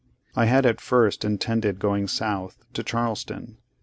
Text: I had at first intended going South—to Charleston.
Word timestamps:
I 0.35 0.45
had 0.45 0.65
at 0.65 0.81
first 0.81 1.23
intended 1.23 1.77
going 1.77 2.07
South—to 2.07 2.81
Charleston. 2.81 3.57